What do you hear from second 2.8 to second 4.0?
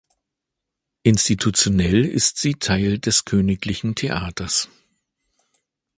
des Königlichen